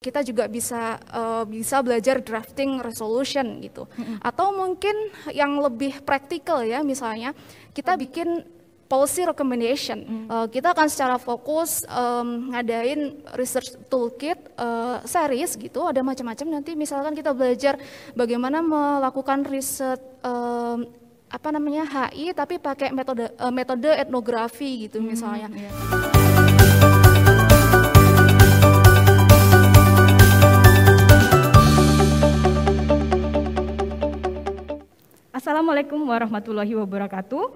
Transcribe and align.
kita 0.00 0.20
juga 0.22 0.44
bisa 0.46 1.00
uh, 1.10 1.42
bisa 1.48 1.80
belajar 1.80 2.20
drafting 2.20 2.78
resolution 2.84 3.58
gitu. 3.64 3.88
Mm-hmm. 3.88 4.16
Atau 4.22 4.52
mungkin 4.52 4.94
yang 5.32 5.56
lebih 5.58 6.04
praktikal 6.04 6.62
ya 6.62 6.84
misalnya 6.84 7.32
kita 7.72 7.96
bikin 7.96 8.44
policy 8.86 9.26
recommendation. 9.26 9.98
Mm. 10.06 10.26
Uh, 10.30 10.46
kita 10.46 10.70
akan 10.70 10.86
secara 10.86 11.18
fokus 11.18 11.82
um, 11.90 12.54
ngadain 12.54 13.18
research 13.34 13.74
toolkit 13.90 14.38
uh, 14.54 15.02
series 15.02 15.58
gitu. 15.58 15.82
Ada 15.82 16.06
macam-macam 16.06 16.60
nanti 16.60 16.78
misalkan 16.78 17.16
kita 17.18 17.34
belajar 17.34 17.74
bagaimana 18.14 18.62
melakukan 18.62 19.42
riset 19.48 19.98
um, 20.22 20.86
apa 21.26 21.48
namanya 21.50 21.82
HI 21.90 22.30
tapi 22.30 22.62
pakai 22.62 22.94
metode 22.94 23.26
uh, 23.42 23.50
metode 23.50 23.90
etnografi 23.90 24.86
gitu 24.86 25.02
mm, 25.02 25.06
misalnya. 25.10 25.50
Yeah. 25.50 26.15
Assalamualaikum 35.56 36.12
warahmatullahi 36.12 36.76
wabarakatuh. 36.76 37.48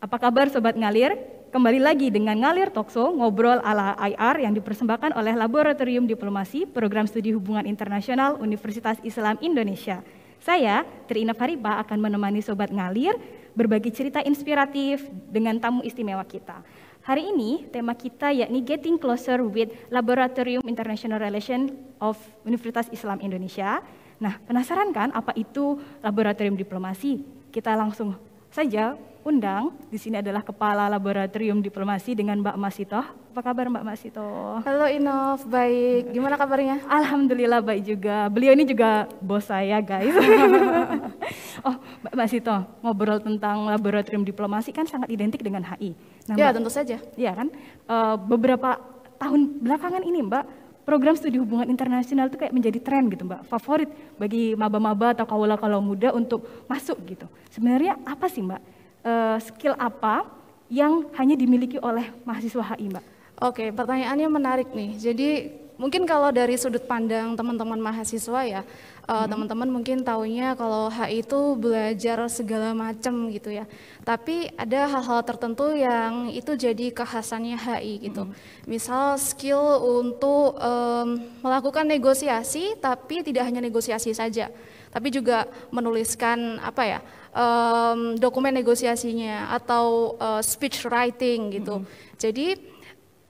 Apa 0.00 0.16
kabar 0.16 0.48
Sobat 0.48 0.72
Ngalir? 0.72 1.12
Kembali 1.52 1.76
lagi 1.76 2.08
dengan 2.08 2.32
Ngalir 2.40 2.72
Tokso, 2.72 3.12
ngobrol 3.12 3.60
ala 3.60 3.92
IR 4.00 4.48
yang 4.48 4.56
dipersembahkan 4.56 5.12
oleh 5.12 5.36
Laboratorium 5.36 6.08
Diplomasi 6.08 6.64
Program 6.64 7.04
Studi 7.04 7.36
Hubungan 7.36 7.68
Internasional 7.68 8.40
Universitas 8.40 8.96
Islam 9.04 9.36
Indonesia. 9.44 10.00
Saya, 10.40 10.88
Trina 11.04 11.36
Fariba, 11.36 11.76
akan 11.84 12.00
menemani 12.00 12.40
Sobat 12.40 12.72
Ngalir 12.72 13.12
berbagi 13.52 13.92
cerita 13.92 14.24
inspiratif 14.24 15.04
dengan 15.28 15.60
tamu 15.60 15.84
istimewa 15.84 16.24
kita. 16.24 16.64
Hari 17.04 17.28
ini 17.28 17.68
tema 17.68 17.92
kita 17.92 18.32
yakni 18.32 18.64
Getting 18.64 18.96
Closer 18.96 19.44
with 19.44 19.68
Laboratorium 19.92 20.64
International 20.64 21.20
Relations 21.20 21.76
of 22.00 22.16
Universitas 22.48 22.88
Islam 22.88 23.20
Indonesia 23.20 23.84
Nah, 24.18 24.34
penasaran 24.42 24.90
kan 24.90 25.14
apa 25.14 25.30
itu 25.38 25.78
laboratorium 26.02 26.58
diplomasi? 26.58 27.22
Kita 27.54 27.78
langsung 27.78 28.18
saja 28.50 28.98
undang. 29.22 29.70
Di 29.92 29.98
sini 30.00 30.18
adalah 30.18 30.42
Kepala 30.42 30.90
Laboratorium 30.90 31.62
Diplomasi 31.62 32.18
dengan 32.18 32.42
Mbak 32.42 32.56
Masito. 32.58 32.98
Apa 32.98 33.40
kabar 33.54 33.70
Mbak 33.70 33.86
Masito? 33.86 34.26
Halo 34.66 34.90
Inov, 34.90 35.46
baik. 35.46 36.10
Gimana 36.10 36.34
kabarnya? 36.34 36.82
Alhamdulillah 36.90 37.62
baik 37.62 37.82
juga. 37.86 38.26
Beliau 38.26 38.58
ini 38.58 38.66
juga 38.66 39.06
bos 39.22 39.46
saya 39.46 39.78
guys. 39.78 40.10
oh 41.68 41.76
Mbak 42.02 42.14
Masito, 42.18 42.56
ngobrol 42.82 43.22
tentang 43.22 43.70
laboratorium 43.70 44.26
diplomasi 44.26 44.74
kan 44.74 44.90
sangat 44.90 45.14
identik 45.14 45.46
dengan 45.46 45.62
HI. 45.62 45.94
Nah, 46.26 46.34
ya 46.34 46.50
tentu 46.50 46.74
saja. 46.74 46.98
Iya 47.14 47.38
kan? 47.38 47.54
Uh, 47.86 48.18
beberapa 48.18 48.82
tahun 49.22 49.62
belakangan 49.62 50.02
ini 50.02 50.26
Mbak, 50.26 50.67
program 50.88 51.12
studi 51.12 51.36
hubungan 51.36 51.68
internasional 51.68 52.32
itu 52.32 52.40
kayak 52.40 52.56
menjadi 52.56 52.80
tren 52.80 53.12
gitu 53.12 53.28
mbak, 53.28 53.44
favorit 53.44 53.92
bagi 54.16 54.56
maba-maba 54.56 55.12
atau 55.12 55.28
kaula-kaula 55.28 55.84
muda 55.84 56.16
untuk 56.16 56.64
masuk 56.64 56.96
gitu. 57.04 57.28
Sebenarnya 57.52 58.00
apa 58.08 58.24
sih 58.32 58.40
mbak, 58.40 58.56
uh, 59.04 59.36
skill 59.44 59.76
apa 59.76 60.24
yang 60.72 61.04
hanya 61.20 61.36
dimiliki 61.36 61.76
oleh 61.76 62.08
mahasiswa 62.24 62.72
HI 62.72 62.88
mbak? 62.88 63.04
Oke, 63.44 63.68
pertanyaannya 63.68 64.28
menarik 64.32 64.72
nih. 64.72 64.96
Jadi 64.96 65.28
mungkin 65.78 66.04
kalau 66.04 66.34
dari 66.34 66.58
sudut 66.58 66.84
pandang 66.84 67.38
teman-teman 67.38 67.78
mahasiswa 67.78 68.40
ya, 68.44 68.62
uh, 69.08 69.26
teman-teman 69.30 69.70
mungkin 69.70 70.02
taunya 70.02 70.52
kalau 70.58 70.90
HI 70.90 71.22
itu 71.22 71.40
belajar 71.54 72.18
segala 72.28 72.74
macam 72.74 73.30
gitu 73.30 73.54
ya. 73.54 73.64
Tapi 74.02 74.52
ada 74.58 74.90
hal-hal 74.90 75.22
tertentu 75.24 75.72
yang 75.72 76.28
itu 76.34 76.58
jadi 76.58 76.90
kekhasannya 76.92 77.56
HI 77.56 78.10
gitu. 78.10 78.28
Hmm. 78.28 78.34
Misal 78.66 79.16
skill 79.16 79.80
untuk 80.02 80.58
um, 80.58 81.22
melakukan 81.40 81.86
negosiasi, 81.86 82.76
tapi 82.82 83.22
tidak 83.22 83.48
hanya 83.48 83.62
negosiasi 83.62 84.10
saja, 84.12 84.50
tapi 84.90 85.08
juga 85.14 85.46
menuliskan 85.70 86.58
apa 86.60 86.82
ya 86.84 87.00
um, 87.32 88.18
dokumen 88.18 88.50
negosiasinya 88.50 89.54
atau 89.54 90.18
uh, 90.18 90.42
speech 90.42 90.84
writing 90.88 91.54
gitu. 91.54 91.80
Hmm. 91.80 91.88
Jadi 92.18 92.58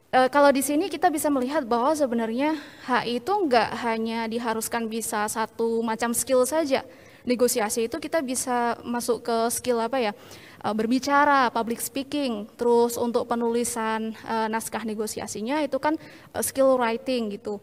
E, 0.09 0.25
kalau 0.33 0.49
di 0.49 0.65
sini 0.65 0.89
kita 0.89 1.13
bisa 1.13 1.29
melihat 1.29 1.61
bahwa 1.69 1.93
sebenarnya 1.93 2.57
HI 2.89 3.21
itu 3.21 3.29
enggak 3.29 3.69
hanya 3.85 4.25
diharuskan 4.25 4.89
bisa 4.89 5.29
satu 5.29 5.85
macam 5.85 6.17
skill 6.17 6.49
saja. 6.49 6.81
Negosiasi 7.29 7.85
itu 7.85 8.01
kita 8.01 8.25
bisa 8.25 8.73
masuk 8.81 9.21
ke 9.21 9.37
skill 9.53 9.77
apa 9.77 10.01
ya? 10.01 10.17
Uh, 10.63 10.75
berbicara, 10.75 11.51
public 11.51 11.79
speaking, 11.79 12.47
terus 12.59 12.99
untuk 12.99 13.27
penulisan 13.27 14.15
uh, 14.27 14.47
naskah 14.51 14.83
negosiasinya 14.83 15.63
itu 15.63 15.79
kan 15.79 15.95
uh, 16.35 16.43
skill 16.43 16.79
writing 16.79 17.33
gitu. 17.35 17.59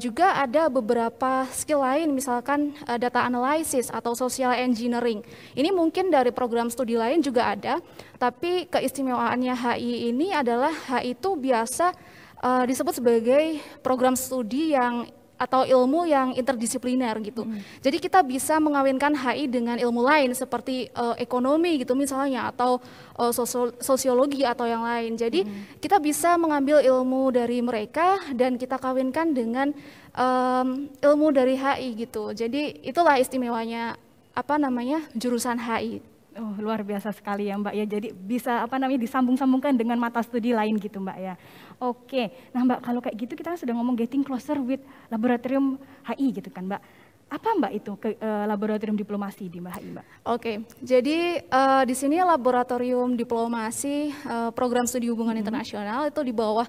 Juga 0.00 0.40
ada 0.40 0.72
beberapa 0.72 1.44
skill 1.52 1.84
lain, 1.84 2.16
misalkan 2.16 2.72
data 2.96 3.28
analysis 3.28 3.92
atau 3.92 4.16
social 4.16 4.56
engineering. 4.56 5.20
Ini 5.52 5.68
mungkin 5.68 6.08
dari 6.08 6.32
program 6.32 6.72
studi 6.72 6.96
lain 6.96 7.20
juga 7.20 7.52
ada, 7.52 7.76
tapi 8.16 8.64
keistimewaannya 8.72 9.52
HI 9.52 10.08
ini 10.16 10.32
adalah 10.32 10.72
HI 10.72 11.12
itu 11.12 11.36
biasa 11.36 11.92
disebut 12.64 13.04
sebagai 13.04 13.60
program 13.84 14.16
studi 14.16 14.72
yang 14.72 15.04
atau 15.40 15.64
ilmu 15.64 16.04
yang 16.04 16.36
interdisipliner 16.36 17.16
gitu. 17.24 17.48
Hmm. 17.48 17.64
Jadi 17.80 17.96
kita 17.96 18.20
bisa 18.20 18.60
mengawinkan 18.60 19.16
HI 19.16 19.48
dengan 19.48 19.80
ilmu 19.80 20.04
lain 20.04 20.36
seperti 20.36 20.92
uh, 20.92 21.16
ekonomi 21.16 21.80
gitu 21.80 21.96
misalnya 21.96 22.52
atau 22.52 22.76
uh, 23.16 23.32
sosiologi 23.80 24.44
atau 24.44 24.68
yang 24.68 24.84
lain. 24.84 25.16
Jadi 25.16 25.48
hmm. 25.48 25.80
kita 25.80 25.96
bisa 25.96 26.36
mengambil 26.36 26.84
ilmu 26.84 27.32
dari 27.32 27.64
mereka 27.64 28.20
dan 28.36 28.60
kita 28.60 28.76
kawinkan 28.76 29.32
dengan 29.32 29.72
um, 30.12 30.92
ilmu 31.00 31.32
dari 31.32 31.56
HI 31.56 31.96
gitu. 31.96 32.36
Jadi 32.36 32.84
itulah 32.84 33.16
istimewanya 33.16 33.96
apa 34.36 34.60
namanya 34.60 35.08
jurusan 35.16 35.56
HI. 35.56 36.04
Oh, 36.38 36.54
luar 36.62 36.86
biasa 36.86 37.10
sekali 37.10 37.50
ya 37.50 37.58
Mbak 37.58 37.74
ya. 37.74 37.84
Jadi 37.90 38.08
bisa 38.14 38.62
apa 38.62 38.78
namanya 38.78 39.02
disambung-sambungkan 39.02 39.74
dengan 39.74 39.98
mata 39.98 40.22
studi 40.22 40.54
lain 40.54 40.78
gitu 40.78 41.02
Mbak 41.02 41.18
ya. 41.18 41.34
Oke, 41.80 42.28
nah 42.52 42.60
Mbak 42.60 42.80
kalau 42.84 43.00
kayak 43.00 43.16
gitu 43.16 43.32
kita 43.32 43.56
kan 43.56 43.58
sudah 43.58 43.72
ngomong 43.72 43.96
getting 43.96 44.20
closer 44.20 44.60
with 44.60 44.84
laboratorium 45.08 45.80
HI 46.04 46.28
gitu 46.36 46.52
kan 46.52 46.68
Mbak. 46.68 46.82
Apa 47.32 47.56
Mbak 47.56 47.72
itu 47.72 47.92
ke 47.96 48.20
uh, 48.20 48.44
laboratorium 48.44 49.00
diplomasi 49.00 49.48
di 49.48 49.64
Mbak 49.64 49.72
HI 49.80 49.88
Mbak? 49.96 50.04
Oke, 50.28 50.52
jadi 50.84 51.40
uh, 51.48 51.82
di 51.88 51.96
sini 51.96 52.20
laboratorium 52.20 53.16
diplomasi 53.16 54.12
uh, 54.28 54.52
program 54.52 54.84
studi 54.84 55.08
hubungan 55.08 55.32
hmm. 55.32 55.40
internasional 55.40 56.04
itu 56.04 56.20
di 56.20 56.36
bawah 56.36 56.68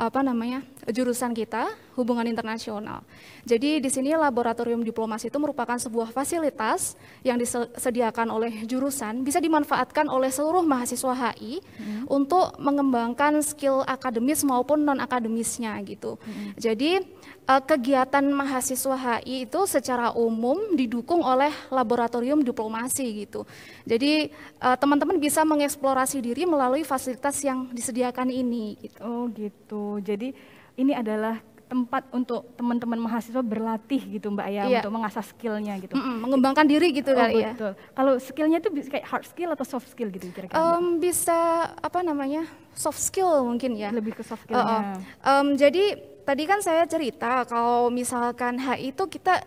apa 0.00 0.20
namanya 0.24 0.64
jurusan 0.90 1.30
kita 1.36 1.70
hubungan 1.94 2.24
internasional. 2.24 3.04
Jadi 3.44 3.78
di 3.78 3.90
sini 3.92 4.16
laboratorium 4.16 4.80
diplomasi 4.80 5.28
itu 5.28 5.38
merupakan 5.38 5.76
sebuah 5.76 6.10
fasilitas 6.10 6.96
yang 7.22 7.36
disediakan 7.36 8.32
oleh 8.32 8.64
jurusan 8.64 9.22
bisa 9.22 9.38
dimanfaatkan 9.38 10.08
oleh 10.08 10.32
seluruh 10.32 10.64
mahasiswa 10.64 11.12
HI 11.12 11.60
hmm. 11.60 12.08
untuk 12.08 12.56
mengembangkan 12.58 13.44
skill 13.44 13.84
akademis 13.84 14.42
maupun 14.42 14.82
non 14.82 14.98
akademisnya 14.98 15.76
gitu. 15.84 16.16
Hmm. 16.22 16.56
Jadi 16.56 17.04
uh, 17.46 17.62
kegiatan 17.62 18.24
mahasiswa 18.32 18.96
HI 18.96 19.46
itu 19.46 19.60
secara 19.68 20.14
umum 20.16 20.74
didukung 20.74 21.20
oleh 21.22 21.52
laboratorium 21.68 22.40
diplomasi 22.40 23.26
gitu. 23.26 23.44
Jadi 23.84 24.32
uh, 24.62 24.76
teman-teman 24.78 25.20
bisa 25.20 25.44
mengeksplorasi 25.44 26.24
diri 26.24 26.48
melalui 26.48 26.86
fasilitas 26.86 27.36
yang 27.44 27.68
disediakan 27.70 28.32
ini 28.32 28.80
gitu. 28.80 28.98
Oh 29.04 29.28
gitu. 29.34 29.81
Jadi 30.00 30.32
ini 30.76 30.92
adalah 30.96 31.40
tempat 31.72 32.04
untuk 32.12 32.52
teman-teman 32.52 33.00
mahasiswa 33.00 33.40
berlatih 33.40 34.20
gitu 34.20 34.28
Mbak 34.28 34.48
ya 34.52 34.62
iya. 34.68 34.80
untuk 34.84 34.92
mengasah 34.92 35.24
skillnya 35.24 35.80
gitu. 35.80 35.96
Mm 35.96 36.04
-mm, 36.04 36.16
mengembangkan 36.20 36.68
diri 36.68 36.92
gitu 36.92 37.16
oh, 37.16 37.16
kali 37.16 37.40
ya. 37.40 37.56
Betul. 37.56 37.72
Kalau 37.96 38.12
skillnya 38.20 38.60
itu 38.60 38.68
kayak 38.92 39.06
hard 39.08 39.24
skill 39.24 39.50
atau 39.56 39.64
soft 39.64 39.88
skill 39.88 40.12
gitu 40.12 40.28
kira-kira? 40.36 40.60
Um, 40.60 41.00
bisa 41.00 41.72
apa 41.72 42.04
namanya 42.04 42.44
soft 42.76 43.00
skill 43.00 43.40
mungkin 43.48 43.72
ya. 43.72 43.88
Lebih 43.88 44.20
ke 44.20 44.22
soft 44.22 44.44
skillnya. 44.44 44.68
Uh 44.68 44.84
-uh. 44.84 44.96
Um, 45.24 45.56
jadi 45.56 45.96
tadi 46.28 46.44
kan 46.44 46.60
saya 46.60 46.84
cerita 46.84 47.48
kalau 47.48 47.88
misalkan 47.88 48.60
HI 48.60 48.92
itu 48.92 49.08
kita 49.08 49.40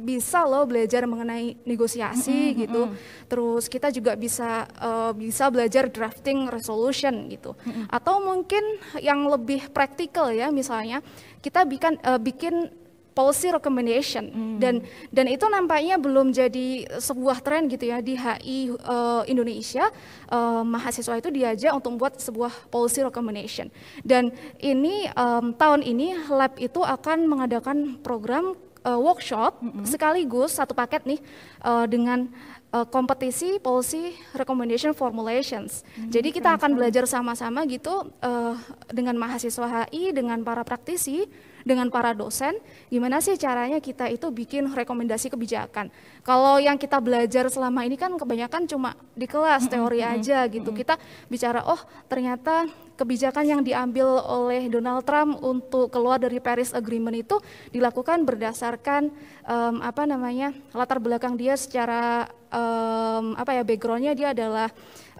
bisa 0.00 0.42
loh 0.48 0.64
belajar 0.64 1.04
mengenai 1.04 1.60
negosiasi 1.68 2.32
mm 2.32 2.50
-hmm, 2.50 2.60
gitu. 2.66 2.82
Mm 2.88 2.90
-hmm. 2.92 3.26
Terus 3.28 3.64
kita 3.68 3.88
juga 3.92 4.16
bisa 4.16 4.64
uh, 4.80 5.12
bisa 5.12 5.52
belajar 5.52 5.92
drafting 5.92 6.48
resolution 6.48 7.28
gitu. 7.28 7.52
Mm 7.64 7.70
-hmm. 7.70 7.84
Atau 7.92 8.24
mungkin 8.24 8.62
yang 8.98 9.28
lebih 9.28 9.68
praktikal 9.70 10.32
ya 10.32 10.48
misalnya 10.48 11.04
kita 11.44 11.64
bikin 11.68 12.00
uh, 12.02 12.18
bikin 12.20 12.80
policy 13.20 13.50
recommendation 13.50 14.30
hmm. 14.30 14.56
dan 14.62 14.74
dan 15.10 15.26
itu 15.28 15.44
nampaknya 15.50 15.98
belum 15.98 16.30
jadi 16.30 16.88
sebuah 16.98 17.42
tren 17.42 17.66
gitu 17.68 17.90
ya 17.90 17.98
di 18.00 18.14
HI 18.16 18.72
uh, 18.72 19.20
eh, 19.20 19.22
Indonesia 19.34 19.90
uh, 20.30 20.62
mahasiswa 20.62 21.18
itu 21.18 21.28
diajak 21.28 21.72
untuk 21.74 21.98
membuat 21.98 22.16
sebuah 22.22 22.70
policy 22.70 23.04
recommendation 23.04 23.68
dan 24.06 24.30
ini 24.62 25.10
um, 25.18 25.52
tahun 25.52 25.82
ini 25.84 26.30
lab 26.30 26.56
itu 26.56 26.80
akan 26.80 27.26
mengadakan 27.26 27.98
program 28.00 28.54
uh, 28.84 28.98
workshop 29.00 29.60
hmm. 29.60 29.84
sekaligus 29.84 30.56
satu 30.56 30.72
paket 30.72 31.04
nih 31.04 31.20
uh, 31.64 31.84
dengan 31.84 32.28
uh, 32.72 32.86
kompetisi 32.86 33.58
policy 33.60 34.16
recommendation 34.32 34.94
formulations. 34.96 35.82
Hmm, 35.96 36.10
Jadi 36.10 36.30
kita 36.34 36.56
akan 36.56 36.76
belajar 36.76 37.04
sama-sama 37.04 37.66
gitu 37.66 38.10
uh, 38.22 38.54
dengan 38.90 39.16
mahasiswa 39.18 39.88
HI, 39.88 40.14
dengan 40.14 40.40
para 40.42 40.64
praktisi 40.64 41.28
dengan 41.62 41.92
para 41.92 42.16
dosen, 42.16 42.56
gimana 42.88 43.20
sih 43.20 43.36
caranya 43.36 43.78
kita 43.78 44.08
itu 44.08 44.28
bikin 44.32 44.70
rekomendasi 44.72 45.32
kebijakan. 45.32 45.92
Kalau 46.24 46.56
yang 46.60 46.76
kita 46.76 47.00
belajar 47.00 47.48
selama 47.48 47.84
ini 47.84 47.96
kan 47.96 48.14
kebanyakan 48.16 48.68
cuma 48.68 48.96
di 49.16 49.26
kelas 49.28 49.68
teori 49.68 50.00
aja 50.04 50.44
gitu. 50.48 50.70
Kita 50.72 50.96
bicara 51.28 51.64
oh 51.64 51.80
ternyata 52.08 52.68
kebijakan 53.00 53.44
yang 53.48 53.62
diambil 53.64 54.20
oleh 54.28 54.68
Donald 54.68 55.08
Trump 55.08 55.40
untuk 55.40 55.88
keluar 55.88 56.20
dari 56.20 56.36
Paris 56.36 56.76
Agreement 56.76 57.16
itu 57.16 57.40
dilakukan 57.72 58.28
berdasarkan 58.28 59.08
um, 59.48 59.80
apa 59.80 60.04
namanya 60.04 60.52
latar 60.76 61.00
belakang 61.00 61.32
dia 61.40 61.56
secara 61.56 62.28
um, 62.52 63.32
apa 63.40 63.56
ya 63.56 63.62
backgroundnya 63.64 64.12
dia 64.12 64.36
adalah 64.36 64.68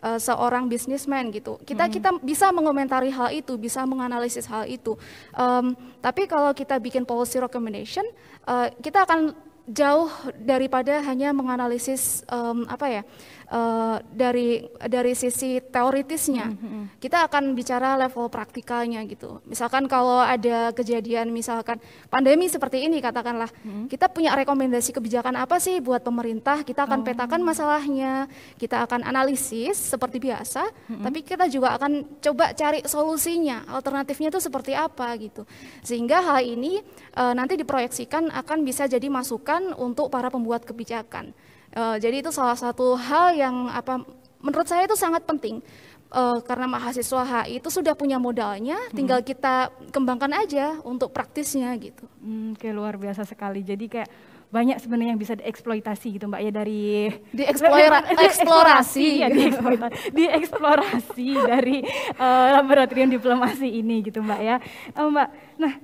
uh, 0.03 0.19
seorang 0.21 0.67
bisnismen 0.67 1.31
gitu. 1.33 1.61
Kita 1.65 1.87
hmm. 1.87 1.93
kita 1.93 2.11
bisa 2.21 2.51
mengomentari 2.51 3.13
hal 3.13 3.31
itu, 3.33 3.57
bisa 3.61 3.85
menganalisis 3.85 4.49
hal 4.49 4.67
itu. 4.67 4.97
Um, 5.37 5.77
tapi 6.01 6.27
kalau 6.27 6.53
kita 6.57 6.81
bikin 6.81 7.05
policy 7.05 7.41
recommendation, 7.41 8.05
uh, 8.49 8.69
kita 8.81 9.05
akan 9.05 9.50
jauh 9.69 10.11
daripada 10.41 11.03
hanya 11.05 11.31
menganalisis 11.37 12.25
um, 12.33 12.67
apa 12.67 12.87
ya 12.89 13.03
uh, 13.51 13.97
dari 14.11 14.65
dari 14.87 15.13
sisi 15.13 15.59
teoritisnya. 15.61 16.47
Mm 16.51 16.57
-hmm. 16.57 16.83
Kita 17.03 17.27
akan 17.27 17.53
bicara 17.53 17.99
level 17.99 18.31
praktikalnya 18.31 19.03
gitu. 19.05 19.43
Misalkan 19.45 19.91
kalau 19.91 20.23
ada 20.23 20.71
kejadian 20.73 21.35
misalkan 21.35 21.83
pandemi 22.09 22.47
seperti 22.47 22.87
ini 22.87 23.03
katakanlah, 23.03 23.51
mm 23.51 23.71
-hmm. 23.71 23.85
kita 23.91 24.07
punya 24.09 24.33
rekomendasi 24.39 24.95
kebijakan 24.95 25.37
apa 25.37 25.59
sih 25.59 25.83
buat 25.83 26.01
pemerintah? 26.01 26.63
Kita 26.63 26.87
akan 26.87 27.03
oh. 27.03 27.07
petakan 27.07 27.43
masalahnya, 27.43 28.31
kita 28.57 28.87
akan 28.87 29.05
analisis 29.05 29.77
seperti 29.77 30.23
biasa, 30.23 30.65
mm 30.65 30.73
-hmm. 30.73 31.05
tapi 31.05 31.19
kita 31.27 31.45
juga 31.51 31.75
akan 31.77 32.23
coba 32.23 32.55
cari 32.55 32.87
solusinya, 32.87 33.67
alternatifnya 33.69 34.31
itu 34.31 34.41
seperti 34.41 34.73
apa 34.73 35.11
gitu. 35.19 35.43
Sehingga 35.83 36.23
hal 36.23 36.47
ini 36.47 36.81
uh, 37.19 37.35
nanti 37.35 37.59
diproyeksikan 37.59 38.31
akan 38.31 38.63
bisa 38.63 38.87
jadi 38.87 39.11
masukan 39.11 39.50
untuk 39.79 40.13
para 40.13 40.29
pembuat 40.31 40.63
kebijakan. 40.63 41.35
Uh, 41.71 41.97
jadi 42.03 42.23
itu 42.23 42.35
salah 42.35 42.59
satu 42.59 42.99
hal 42.99 43.35
yang 43.39 43.71
apa 43.71 44.03
menurut 44.43 44.67
saya 44.67 44.91
itu 44.91 44.99
sangat 44.99 45.23
penting 45.23 45.63
uh, 46.11 46.39
karena 46.43 46.67
mahasiswa 46.67 47.23
HI 47.23 47.63
itu 47.63 47.69
sudah 47.71 47.95
punya 47.95 48.19
modalnya, 48.19 48.77
hmm. 48.77 48.95
tinggal 48.95 49.21
kita 49.23 49.71
kembangkan 49.95 50.35
aja 50.35 50.79
untuk 50.83 51.15
praktisnya 51.15 51.71
gitu. 51.79 52.05
Hmm, 52.21 52.59
kayak 52.59 52.75
luar 52.75 52.95
biasa 52.99 53.23
sekali. 53.23 53.63
Jadi 53.63 53.87
kayak 53.87 54.11
banyak 54.51 54.83
sebenarnya 54.83 55.15
yang 55.15 55.23
bisa 55.23 55.39
dieksploitasi 55.39 56.19
gitu 56.19 56.27
mbak 56.27 56.43
ya 56.43 56.51
dari 56.51 57.07
dieksplora 57.31 58.03
eksplorasi 58.27 59.23
ya 59.23 59.31
dieksplorasi, 59.31 60.11
dieksplorasi 60.19 61.29
dari 61.47 61.87
uh, 62.19 62.59
laboratorium 62.59 63.15
diplomasi 63.15 63.79
ini 63.79 64.03
gitu 64.03 64.19
mbak 64.19 64.41
ya 64.43 64.57
uh, 64.99 65.07
mbak 65.07 65.29
nah 65.55 65.79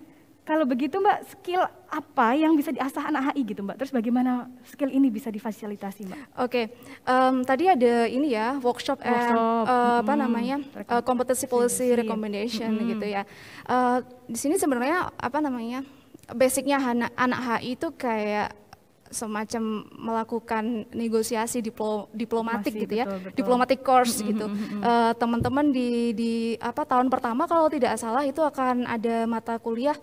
kalau 0.47 0.63
begitu 0.63 1.03
Mbak, 1.03 1.19
skill 1.27 1.67
apa 1.91 2.39
yang 2.39 2.55
bisa 2.55 2.71
diasah 2.71 3.11
anak 3.11 3.35
HI 3.35 3.43
gitu 3.51 3.67
Mbak? 3.67 3.83
Terus 3.83 3.91
bagaimana 3.91 4.47
skill 4.63 4.95
ini 4.95 5.11
bisa 5.11 5.27
difasilitasi 5.35 6.07
Mbak? 6.07 6.19
Oke, 6.39 6.39
okay. 6.39 6.65
um, 7.03 7.43
tadi 7.43 7.67
ada 7.67 8.07
ini 8.07 8.31
ya 8.31 8.55
workshop, 8.63 9.03
workshop 9.03 9.67
and 9.67 9.67
uh, 9.67 9.99
apa 10.07 10.15
hmm, 10.15 10.23
namanya 10.23 10.57
uh, 10.87 11.03
competency 11.03 11.51
policy 11.51 11.91
recommendation 11.99 12.71
hmm. 12.79 12.87
gitu 12.95 13.07
ya. 13.11 13.27
Uh, 13.67 14.07
di 14.31 14.39
sini 14.39 14.55
sebenarnya 14.55 15.11
apa 15.19 15.43
namanya 15.43 15.83
basicnya 16.31 16.79
anak 16.79 17.11
anak 17.19 17.41
HI 17.43 17.75
itu 17.75 17.91
kayak 17.99 18.55
semacam 19.11 19.87
melakukan 19.95 20.87
negosiasi 20.91 21.63
diplo, 21.63 22.11
diplomatik 22.11 22.75
Masih, 22.75 22.83
gitu 22.87 22.95
ya, 22.99 23.07
betul, 23.07 23.35
diplomatic 23.39 23.81
course 23.83 24.19
mm-hmm, 24.19 24.31
gitu. 24.35 24.47
Uh, 24.83 25.13
teman-teman 25.15 25.71
di 25.71 26.11
di 26.15 26.33
apa 26.59 26.83
tahun 26.83 27.07
pertama 27.11 27.47
kalau 27.47 27.71
tidak 27.71 27.95
salah 27.99 28.27
itu 28.27 28.43
akan 28.43 28.87
ada 28.87 29.27
mata 29.29 29.59
kuliah 29.63 29.95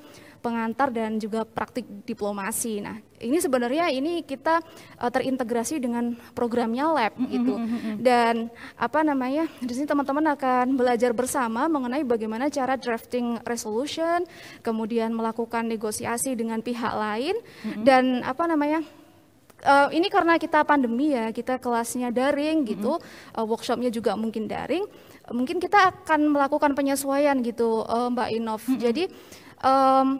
pengantar 0.43 0.91
dan 0.91 1.15
juga 1.15 1.47
praktik 1.47 1.87
diplomasi. 2.03 2.83
Nah, 2.83 2.99
ini 3.23 3.39
sebenarnya 3.39 3.87
ini 3.87 4.19
kita 4.27 4.59
uh, 4.99 5.07
terintegrasi 5.07 5.79
dengan 5.79 6.19
programnya 6.35 6.91
lab 6.91 7.15
gitu. 7.31 7.55
Dan 8.03 8.51
apa 8.75 8.99
namanya? 9.07 9.47
Di 9.63 9.71
sini 9.71 9.87
teman-teman 9.87 10.35
akan 10.35 10.75
belajar 10.75 11.15
bersama 11.15 11.71
mengenai 11.71 12.03
bagaimana 12.03 12.51
cara 12.51 12.75
drafting 12.75 13.39
resolution, 13.47 14.27
kemudian 14.59 15.15
melakukan 15.15 15.63
negosiasi 15.63 16.35
dengan 16.35 16.59
pihak 16.59 16.91
lain 16.91 17.39
dan 17.87 18.19
apa 18.27 18.43
namanya? 18.43 18.83
Uh, 19.63 19.87
ini 19.95 20.11
karena 20.11 20.35
kita 20.35 20.67
pandemi 20.67 21.15
ya, 21.15 21.31
kita 21.31 21.55
kelasnya 21.55 22.11
daring 22.11 22.67
gitu, 22.67 22.99
uh, 23.31 23.45
workshopnya 23.47 23.87
juga 23.87 24.11
mungkin 24.19 24.43
daring. 24.43 24.83
Mungkin 25.31 25.63
kita 25.63 26.03
akan 26.03 26.35
melakukan 26.35 26.75
penyesuaian 26.75 27.39
gitu, 27.39 27.79
uh, 27.87 28.11
Mbak 28.11 28.29
Inov. 28.43 28.59
Jadi 28.75 29.07
um, 29.63 30.19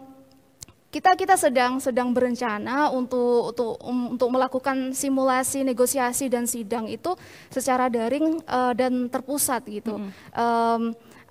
kita 0.94 1.18
kita 1.18 1.34
sedang 1.34 1.82
sedang 1.82 2.14
berencana 2.14 2.86
untuk 2.94 3.50
untuk 3.50 3.72
um, 3.82 4.14
untuk 4.14 4.30
melakukan 4.30 4.94
simulasi 4.94 5.66
negosiasi 5.66 6.30
dan 6.30 6.46
sidang 6.46 6.86
itu 6.86 7.18
secara 7.50 7.90
daring 7.90 8.38
uh, 8.46 8.70
dan 8.78 9.10
terpusat 9.10 9.66
gitu. 9.66 9.98
Mm 9.98 10.06
-hmm. 10.06 10.14
um, 10.38 10.82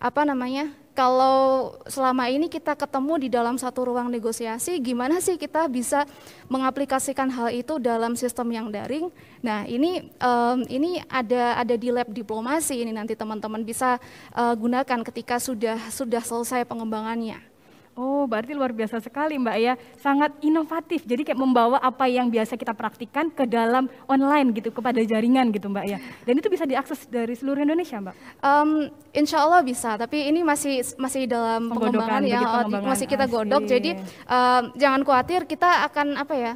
apa 0.04 0.22
namanya? 0.28 0.68
Kalau 0.94 1.74
selama 1.90 2.30
ini 2.30 2.46
kita 2.54 2.78
ketemu 2.78 3.26
di 3.26 3.30
dalam 3.32 3.58
satu 3.58 3.90
ruang 3.90 4.14
negosiasi, 4.14 4.78
gimana 4.78 5.18
sih 5.18 5.42
kita 5.42 5.66
bisa 5.66 6.06
mengaplikasikan 6.46 7.34
hal 7.34 7.50
itu 7.50 7.82
dalam 7.82 8.14
sistem 8.14 8.54
yang 8.54 8.70
daring? 8.70 9.10
Nah, 9.42 9.66
ini 9.66 10.14
um, 10.22 10.62
ini 10.70 11.02
ada 11.10 11.58
ada 11.58 11.74
di 11.74 11.90
lab 11.90 12.14
diplomasi 12.14 12.78
ini 12.78 12.94
nanti 12.94 13.18
teman-teman 13.18 13.66
bisa 13.66 13.98
uh, 14.38 14.54
gunakan 14.54 15.02
ketika 15.02 15.42
sudah 15.42 15.82
sudah 15.90 16.22
selesai 16.22 16.62
pengembangannya. 16.70 17.53
Oh, 17.94 18.26
berarti 18.26 18.58
luar 18.58 18.74
biasa 18.74 18.98
sekali 18.98 19.38
Mbak 19.38 19.58
ya. 19.62 19.74
Sangat 20.02 20.34
inovatif. 20.42 21.06
Jadi 21.06 21.22
kayak 21.30 21.38
membawa 21.38 21.78
apa 21.78 22.10
yang 22.10 22.26
biasa 22.34 22.58
kita 22.58 22.74
praktikkan 22.74 23.30
ke 23.30 23.46
dalam 23.46 23.86
online 24.10 24.50
gitu, 24.58 24.74
kepada 24.74 24.98
jaringan 25.06 25.54
gitu 25.54 25.70
Mbak 25.70 25.86
ya. 25.86 25.98
Dan 26.26 26.42
itu 26.42 26.50
bisa 26.50 26.66
diakses 26.66 27.06
dari 27.06 27.38
seluruh 27.38 27.62
Indonesia 27.62 28.02
Mbak? 28.02 28.16
Um, 28.42 28.90
insya 29.14 29.46
Allah 29.46 29.62
bisa, 29.62 29.94
tapi 29.94 30.26
ini 30.26 30.42
masih 30.42 30.82
masih 30.98 31.30
dalam 31.30 31.70
pengembangan 31.70 32.26
ya, 32.26 32.42
pengembangan. 32.66 32.90
masih 32.90 33.06
kita 33.06 33.26
godok. 33.30 33.62
Jadi 33.70 33.94
um, 34.26 34.64
jangan 34.74 35.02
khawatir, 35.06 35.46
kita 35.46 35.86
akan 35.86 36.18
apa 36.18 36.34
ya, 36.34 36.54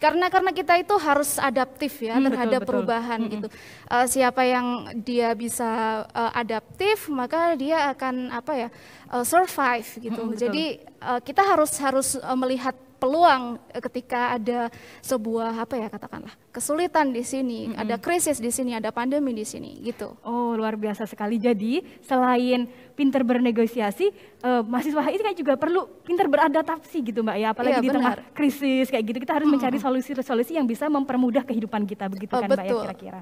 karena 0.00 0.32
karena 0.32 0.50
kita 0.56 0.80
itu 0.80 0.96
harus 0.96 1.36
adaptif 1.36 2.00
ya 2.00 2.16
hmm, 2.16 2.32
terhadap 2.32 2.60
betul, 2.64 2.68
perubahan 2.72 3.20
betul. 3.20 3.32
gitu. 3.36 3.48
Uh, 3.84 4.06
siapa 4.08 4.42
yang 4.48 4.66
dia 4.96 5.36
bisa 5.36 6.02
uh, 6.08 6.32
adaptif, 6.32 7.12
maka 7.12 7.52
dia 7.54 7.92
akan 7.92 8.32
apa 8.32 8.52
ya 8.56 8.68
uh, 9.12 9.22
survive 9.22 9.88
gitu. 10.00 10.22
Hmm, 10.24 10.34
Jadi 10.34 10.80
uh, 11.04 11.20
kita 11.20 11.44
harus 11.44 11.76
harus 11.84 12.08
uh, 12.16 12.32
melihat 12.32 12.72
peluang 13.00 13.56
ketika 13.80 14.36
ada 14.36 14.68
sebuah 15.00 15.64
apa 15.64 15.74
ya 15.80 15.88
katakanlah 15.88 16.36
kesulitan 16.50 17.14
di 17.14 17.22
sini, 17.22 17.70
mm-hmm. 17.70 17.82
ada 17.82 17.96
krisis 17.96 18.42
di 18.42 18.50
sini, 18.50 18.74
ada 18.74 18.90
pandemi 18.90 19.30
di 19.30 19.46
sini 19.46 19.78
gitu. 19.86 20.18
Oh, 20.26 20.58
luar 20.58 20.74
biasa 20.74 21.06
sekali. 21.06 21.38
Jadi, 21.38 21.78
selain 22.02 22.66
pinter 22.98 23.22
bernegosiasi, 23.22 24.10
uh, 24.42 24.66
mahasiswa 24.66 24.98
HI 24.98 25.16
kan 25.22 25.34
juga 25.38 25.54
perlu 25.54 25.86
pinter 26.02 26.26
beradaptasi 26.26 27.06
gitu, 27.06 27.22
Mbak 27.22 27.36
ya. 27.38 27.48
Apalagi 27.54 27.78
iya, 27.78 27.84
di 27.86 27.88
benar. 27.88 27.98
tengah 28.02 28.14
krisis 28.34 28.90
kayak 28.90 29.04
gitu, 29.14 29.18
kita 29.22 29.34
harus 29.38 29.46
mencari 29.46 29.78
solusi-solusi 29.78 30.58
yang 30.58 30.66
bisa 30.66 30.90
mempermudah 30.90 31.46
kehidupan 31.46 31.86
kita 31.86 32.10
begitu 32.10 32.34
oh, 32.34 32.42
kan, 32.42 32.50
betul. 32.50 32.58
Mbak 32.58 32.66
ya 32.66 32.82
kira-kira. 32.82 33.20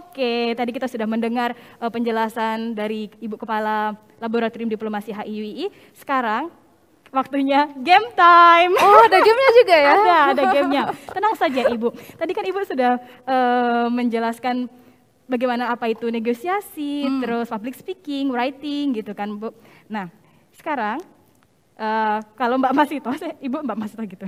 Oke, 0.00 0.56
tadi 0.56 0.70
kita 0.72 0.88
sudah 0.88 1.04
mendengar 1.04 1.52
uh, 1.84 1.92
penjelasan 1.92 2.72
dari 2.72 3.12
Ibu 3.20 3.36
Kepala 3.36 3.92
Laboratorium 4.24 4.72
Diplomasi 4.72 5.12
HIWI. 5.12 5.68
Sekarang 5.92 6.63
waktunya 7.14 7.70
game 7.78 8.10
time. 8.18 8.74
Oh, 8.76 9.06
ada 9.06 9.18
gamenya 9.22 9.52
juga 9.62 9.76
ya? 9.78 9.92
ada, 9.94 10.16
ada 10.34 10.42
gamenya. 10.50 10.82
Tenang 11.14 11.34
saja 11.38 11.60
Ibu. 11.70 11.88
Tadi 12.18 12.32
kan 12.34 12.44
Ibu 12.44 12.58
sudah 12.66 12.98
uh, 13.24 13.86
menjelaskan 13.88 14.66
bagaimana 15.30 15.72
apa 15.72 15.88
itu 15.88 16.10
negosiasi, 16.10 17.06
hmm. 17.06 17.20
terus 17.22 17.46
public 17.48 17.78
speaking, 17.78 18.34
writing 18.34 18.98
gitu 18.98 19.14
kan 19.16 19.30
Bu. 19.38 19.54
Nah, 19.88 20.10
sekarang 20.58 21.00
uh, 21.78 22.18
kalau 22.34 22.58
Mbak 22.60 22.74
Masito, 22.74 23.10
saya, 23.20 23.38
Ibu 23.38 23.62
Mbak 23.64 23.78
Masito 23.78 24.02
gitu. 24.04 24.26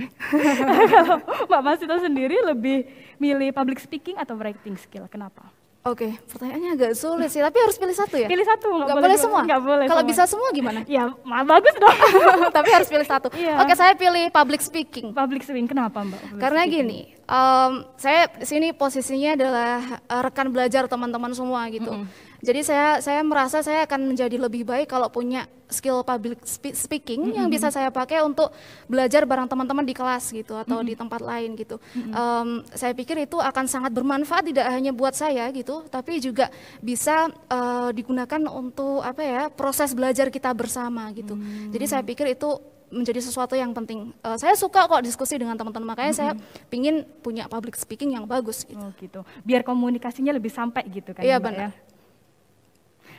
kalau 0.93 1.21
Mbak 1.51 1.61
Masito 1.63 1.95
sendiri 1.99 2.39
lebih 2.41 2.87
milih 3.19 3.51
public 3.53 3.83
speaking 3.83 4.17
atau 4.17 4.39
writing 4.39 4.79
skill, 4.79 5.05
kenapa? 5.11 5.56
Oke, 5.87 6.03
okay, 6.03 6.11
pertanyaannya 6.27 6.69
agak 6.75 6.91
sulit 6.99 7.31
sih, 7.31 7.39
tapi 7.39 7.63
harus 7.63 7.79
pilih 7.79 7.95
satu 7.95 8.15
ya? 8.19 8.27
Pilih 8.27 8.43
satu, 8.43 8.67
nggak 8.75 8.91
boleh, 8.91 9.03
boleh 9.07 9.17
semua. 9.17 9.41
Nggak 9.47 9.61
boleh. 9.63 9.85
Kalau 9.87 10.03
bisa 10.03 10.23
semua 10.27 10.49
gimana? 10.51 10.79
Ya, 10.83 11.15
bagus 11.23 11.75
dong. 11.79 11.95
tapi 12.59 12.69
harus 12.75 12.91
pilih 12.91 13.07
satu. 13.07 13.31
Iya. 13.31 13.63
Oke, 13.63 13.71
saya 13.71 13.95
pilih 13.95 14.27
public 14.35 14.59
speaking. 14.59 15.15
Public 15.15 15.47
speaking, 15.47 15.63
kenapa 15.63 16.03
Mbak? 16.03 16.19
Public 16.19 16.41
Karena 16.43 16.61
speaking. 16.67 16.83
gini, 16.91 16.99
um, 17.23 17.87
saya 17.95 18.27
sini 18.43 18.75
posisinya 18.75 19.39
adalah 19.39 20.03
uh, 20.11 20.21
rekan 20.27 20.51
belajar 20.51 20.91
teman-teman 20.91 21.31
semua 21.31 21.63
gitu. 21.71 21.87
Mm 21.87 22.03
-hmm. 22.03 22.26
Jadi 22.41 22.61
saya 22.61 23.01
saya 23.01 23.21
merasa 23.25 23.65
saya 23.65 23.85
akan 23.89 24.13
menjadi 24.13 24.37
lebih 24.37 24.61
baik 24.67 24.89
kalau 24.89 25.09
punya 25.09 25.49
skill 25.67 25.99
public 26.01 26.39
speaking 26.47 27.27
mm 27.27 27.27
-hmm. 27.27 27.37
yang 27.43 27.47
bisa 27.51 27.67
saya 27.67 27.91
pakai 27.91 28.23
untuk 28.23 28.53
belajar 28.87 29.27
bareng 29.27 29.51
teman-teman 29.51 29.83
di 29.83 29.91
kelas 29.91 30.31
gitu 30.31 30.55
atau 30.55 30.79
mm 30.79 30.81
-hmm. 30.81 30.89
di 30.89 30.93
tempat 30.95 31.21
lain 31.21 31.49
gitu. 31.59 31.75
Mm 31.77 32.01
-hmm. 32.01 32.13
um, 32.13 32.49
saya 32.71 32.93
pikir 32.95 33.27
itu 33.27 33.37
akan 33.37 33.65
sangat 33.67 33.91
bermanfaat 33.91 34.47
tidak 34.47 34.67
hanya 34.71 34.95
buat 34.95 35.13
saya 35.13 35.49
gitu, 35.51 35.83
tapi 35.91 36.23
juga 36.23 36.47
bisa 36.79 37.27
uh, 37.51 37.91
digunakan 37.91 38.41
untuk 38.47 39.03
apa 39.03 39.21
ya 39.21 39.43
proses 39.51 39.91
belajar 39.91 40.31
kita 40.31 40.53
bersama 40.55 41.11
gitu. 41.11 41.35
Mm 41.35 41.43
-hmm. 41.43 41.69
Jadi 41.75 41.85
saya 41.85 42.03
pikir 42.05 42.31
itu 42.31 42.49
menjadi 42.87 43.19
sesuatu 43.19 43.51
yang 43.51 43.75
penting. 43.75 44.15
Uh, 44.23 44.39
saya 44.39 44.55
suka 44.55 44.87
kok 44.87 45.03
diskusi 45.03 45.35
dengan 45.35 45.59
teman-teman, 45.59 45.91
makanya 45.91 46.15
mm 46.15 46.19
-hmm. 46.23 46.37
saya 46.39 46.67
pingin 46.71 47.03
punya 47.19 47.51
public 47.51 47.75
speaking 47.75 48.15
yang 48.15 48.23
bagus 48.23 48.63
gitu. 48.63 48.79
Oh 48.79 48.91
gitu. 48.95 49.19
Biar 49.43 49.67
komunikasinya 49.67 50.31
lebih 50.31 50.53
sampai 50.53 50.87
gitu 50.87 51.11
kan. 51.11 51.27
Iya 51.27 51.43
benar. 51.43 51.75
Ya? 51.75 51.86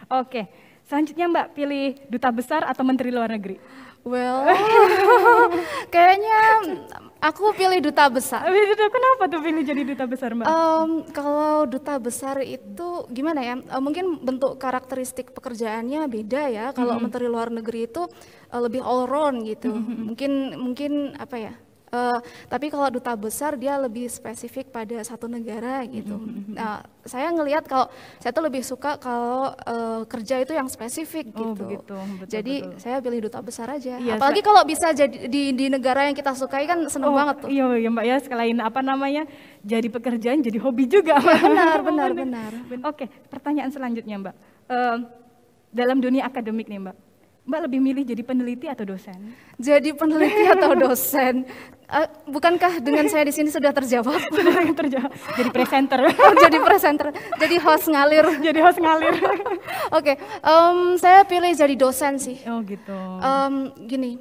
Oke, 0.09 0.49
selanjutnya 0.89 1.29
Mbak 1.29 1.47
pilih 1.53 1.87
duta 2.09 2.33
besar 2.33 2.65
atau 2.65 2.81
menteri 2.81 3.13
luar 3.13 3.29
negeri? 3.29 3.61
Well, 4.09 4.49
kayaknya 5.93 6.39
aku 7.21 7.53
pilih 7.53 7.83
duta 7.85 8.09
besar. 8.09 8.47
Kenapa 8.89 9.29
tuh 9.29 9.45
pilih 9.45 9.61
jadi 9.61 9.85
duta 9.85 10.09
besar, 10.09 10.33
Mbak? 10.33 10.47
Um, 10.49 10.91
kalau 11.13 11.69
duta 11.69 12.01
besar 12.01 12.41
itu 12.41 13.05
gimana 13.13 13.45
ya? 13.45 13.55
Uh, 13.69 13.83
mungkin 13.85 14.17
bentuk 14.25 14.57
karakteristik 14.57 15.37
pekerjaannya 15.37 16.09
beda 16.09 16.43
ya. 16.49 16.67
Kalau 16.73 16.97
mm 16.97 16.97
-hmm. 16.97 17.05
menteri 17.05 17.27
luar 17.29 17.53
negeri 17.53 17.85
itu 17.85 18.09
uh, 18.49 18.61
lebih 18.65 18.81
all 18.81 19.05
round 19.05 19.45
gitu. 19.45 19.77
Mm 19.77 19.83
-hmm. 19.83 19.99
Mungkin 20.09 20.33
mungkin 20.57 20.93
apa 21.21 21.37
ya? 21.37 21.53
Uh, 21.89 22.21
tapi 22.53 22.69
kalau 22.69 22.93
duta 22.93 23.17
besar 23.17 23.57
dia 23.57 23.81
lebih 23.81 24.09
spesifik 24.13 24.69
pada 24.69 25.01
satu 25.01 25.25
negara 25.25 25.81
gitu. 25.89 26.21
Mm-hmm. 26.21 26.53
Nah, 26.53 26.85
saya 27.09 27.33
ngelihat 27.33 27.65
kalau 27.65 27.89
saya 28.21 28.31
tuh 28.37 28.45
lebih 28.45 28.61
suka 28.61 29.01
kalau 29.01 29.57
uh, 29.57 30.05
kerja 30.05 30.45
itu 30.45 30.53
yang 30.53 30.69
spesifik 30.69 31.33
oh, 31.33 31.57
gitu. 31.57 31.65
Begitu, 31.65 31.97
betul, 31.97 32.29
jadi 32.29 32.55
betul. 32.61 32.77
saya 32.77 32.97
pilih 33.01 33.21
duta 33.25 33.41
besar 33.41 33.73
aja. 33.73 33.97
Iya, 33.97 34.21
Apalagi 34.21 34.45
kalau 34.45 34.63
bisa 34.69 34.93
jadi 34.93 35.17
di 35.33 35.57
di 35.57 35.67
negara 35.73 36.05
yang 36.05 36.13
kita 36.13 36.37
sukai 36.37 36.69
kan 36.69 36.85
seneng 36.93 37.13
oh, 37.13 37.17
banget 37.17 37.37
tuh. 37.41 37.49
Iya, 37.49 37.65
iya 37.81 37.89
Mbak 37.89 38.05
ya, 38.05 38.17
sekalian 38.21 38.61
apa 38.61 38.81
namanya? 38.85 39.25
Jadi 39.65 39.89
pekerjaan, 39.89 40.45
jadi 40.45 40.61
hobi 40.61 40.85
juga. 40.85 41.17
Ya, 41.17 41.41
benar, 41.49 41.81
benar, 41.81 42.11
benar. 42.13 42.53
Oke, 42.85 43.09
pertanyaan 43.33 43.73
selanjutnya 43.73 44.21
Mbak. 44.21 44.35
Uh, 44.69 44.97
dalam 45.73 46.01
dunia 46.01 46.29
akademik 46.29 46.69
nih 46.69 46.81
Mbak, 46.81 46.97
Mbak 47.49 47.61
lebih 47.65 47.81
milih 47.81 48.05
jadi 48.05 48.21
peneliti 48.21 48.69
atau 48.69 48.85
dosen? 48.85 49.33
Jadi 49.57 49.97
peneliti 49.97 50.45
atau 50.53 50.77
dosen? 50.77 51.49
Uh, 51.89 52.05
bukankah 52.29 52.85
dengan 52.85 53.09
saya 53.09 53.25
di 53.25 53.33
sini 53.33 53.49
sudah 53.49 53.73
terjawab? 53.73 54.21
sudah 54.37 54.69
terjawab. 54.77 55.09
Jadi 55.33 55.49
presenter. 55.49 56.13
oh, 56.29 56.35
jadi 56.37 56.59
presenter. 56.61 57.09
Jadi 57.41 57.57
host 57.57 57.89
ngalir. 57.89 58.29
jadi 58.53 58.61
host 58.61 58.77
ngalir. 58.77 59.17
Oke, 59.17 59.41
okay, 59.97 60.17
um, 60.45 61.01
saya 61.01 61.25
pilih 61.25 61.49
jadi 61.57 61.73
dosen 61.73 62.21
sih. 62.21 62.37
Oh 62.45 62.61
gitu. 62.61 62.93
Um, 63.25 63.73
gini, 63.89 64.21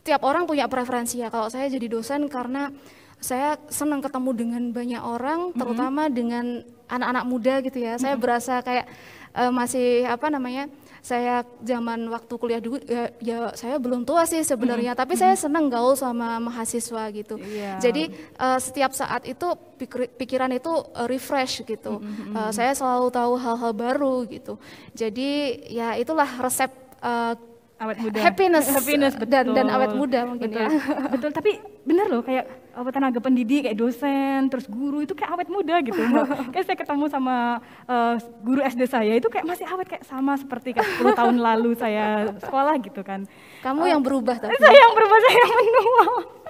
setiap 0.00 0.24
orang 0.24 0.48
punya 0.48 0.72
preferensi 0.72 1.20
ya. 1.20 1.28
Kalau 1.28 1.52
saya 1.52 1.68
jadi 1.68 1.84
dosen 1.84 2.32
karena 2.32 2.72
saya 3.20 3.60
senang 3.68 4.00
ketemu 4.00 4.30
dengan 4.32 4.62
banyak 4.72 5.04
orang, 5.04 5.52
terutama 5.52 6.08
mm 6.08 6.08
-hmm. 6.08 6.16
dengan 6.16 6.46
anak-anak 6.88 7.24
muda 7.28 7.54
gitu 7.60 7.76
ya. 7.76 7.92
Mm 7.92 7.96
-hmm. 8.00 8.04
Saya 8.08 8.16
berasa 8.16 8.54
kayak 8.64 8.88
uh, 9.36 9.52
masih 9.52 10.08
apa 10.08 10.32
namanya? 10.32 10.72
Saya 11.06 11.46
zaman 11.62 12.10
waktu 12.10 12.34
kuliah 12.34 12.58
dulu 12.58 12.82
ya, 12.82 13.14
ya 13.22 13.38
saya 13.54 13.78
belum 13.78 14.02
tua 14.02 14.26
sih 14.26 14.42
sebenarnya, 14.42 14.98
hmm. 14.98 15.00
tapi 15.06 15.14
hmm. 15.14 15.22
saya 15.22 15.34
senang 15.38 15.70
gaul 15.70 15.94
sama 15.94 16.42
mahasiswa 16.42 17.14
gitu. 17.14 17.38
Yeah. 17.46 17.78
Jadi 17.78 18.10
uh, 18.34 18.58
setiap 18.58 18.90
saat 18.90 19.22
itu 19.22 19.46
pikir, 19.78 20.10
pikiran 20.18 20.50
itu 20.50 20.66
uh, 20.74 21.06
refresh 21.06 21.62
gitu. 21.62 22.02
Hmm. 22.02 22.34
Uh, 22.34 22.50
saya 22.50 22.74
selalu 22.74 23.14
tahu 23.14 23.38
hal-hal 23.38 23.70
baru 23.70 24.26
gitu. 24.26 24.58
Jadi 24.98 25.62
ya 25.70 25.94
itulah 25.94 26.26
resep 26.42 26.74
uh, 26.98 27.38
awet 27.78 28.02
muda. 28.02 28.18
Happiness, 28.26 28.66
happiness 28.74 29.14
betul. 29.14 29.30
dan 29.30 29.44
dan 29.54 29.66
awet 29.70 29.94
muda 29.94 30.26
mungkin 30.26 30.50
betul. 30.50 30.66
ya. 30.66 30.68
betul, 31.06 31.30
tapi 31.30 31.75
bener 31.86 32.06
loh 32.10 32.20
kayak 32.26 32.66
apa 32.76 32.92
tenaga 32.92 33.22
pendidik 33.24 33.64
kayak 33.64 33.78
dosen 33.78 34.52
terus 34.52 34.68
guru 34.68 35.00
itu 35.00 35.16
kayak 35.16 35.32
awet 35.32 35.48
muda 35.48 35.80
gitu 35.80 35.96
kayak 36.52 36.66
saya 36.66 36.76
ketemu 36.76 37.06
sama 37.08 37.62
uh, 37.88 38.20
guru 38.44 38.60
SD 38.60 38.82
saya 38.90 39.16
itu 39.16 39.30
kayak 39.32 39.46
masih 39.48 39.64
awet 39.70 39.88
kayak 39.88 40.04
sama 40.04 40.36
seperti 40.36 40.76
kayak 40.76 40.84
10 41.00 41.16
tahun 41.16 41.36
lalu 41.40 41.72
saya 41.78 42.36
sekolah 42.36 42.74
gitu 42.84 43.00
kan 43.00 43.24
kamu 43.64 43.80
uh, 43.80 43.88
yang 43.88 44.02
berubah 44.04 44.36
tapi 44.36 44.52
saya 44.60 44.76
yang 44.76 44.92
berubah 44.92 45.18
saya 45.24 45.36
yang 45.40 45.52
menua 45.56 46.04